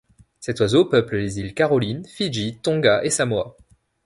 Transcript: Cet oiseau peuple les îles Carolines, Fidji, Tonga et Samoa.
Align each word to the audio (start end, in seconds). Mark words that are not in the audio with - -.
Cet 0.39 0.61
oiseau 0.61 0.85
peuple 0.85 1.17
les 1.17 1.37
îles 1.37 1.53
Carolines, 1.53 2.07
Fidji, 2.07 2.57
Tonga 2.63 3.01
et 3.03 3.11
Samoa. 3.11 3.55